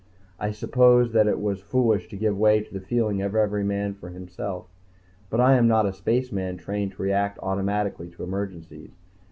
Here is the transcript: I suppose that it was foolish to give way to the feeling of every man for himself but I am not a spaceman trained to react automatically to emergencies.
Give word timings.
I 0.39 0.49
suppose 0.49 1.11
that 1.11 1.27
it 1.27 1.39
was 1.39 1.61
foolish 1.61 2.07
to 2.07 2.15
give 2.17 2.35
way 2.35 2.61
to 2.61 2.73
the 2.73 2.79
feeling 2.81 3.21
of 3.21 3.35
every 3.35 3.63
man 3.63 3.93
for 3.93 4.09
himself 4.09 4.65
but 5.29 5.39
I 5.39 5.53
am 5.53 5.67
not 5.67 5.85
a 5.85 5.93
spaceman 5.93 6.57
trained 6.57 6.93
to 6.93 7.03
react 7.03 7.37
automatically 7.43 8.09
to 8.09 8.23
emergencies. 8.23 8.89